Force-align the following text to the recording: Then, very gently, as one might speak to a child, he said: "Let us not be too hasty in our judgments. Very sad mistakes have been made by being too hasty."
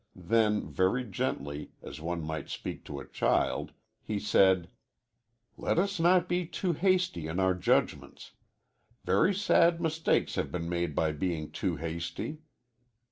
Then, 0.15 0.67
very 0.71 1.03
gently, 1.03 1.73
as 1.83 2.01
one 2.01 2.23
might 2.23 2.49
speak 2.49 2.83
to 2.85 2.99
a 2.99 3.05
child, 3.05 3.71
he 4.01 4.17
said: 4.17 4.67
"Let 5.57 5.77
us 5.77 5.99
not 5.99 6.27
be 6.27 6.47
too 6.47 6.73
hasty 6.73 7.27
in 7.27 7.39
our 7.39 7.53
judgments. 7.53 8.31
Very 9.03 9.35
sad 9.35 9.79
mistakes 9.79 10.33
have 10.33 10.51
been 10.51 10.67
made 10.67 10.95
by 10.95 11.11
being 11.11 11.51
too 11.51 11.75
hasty." 11.75 12.39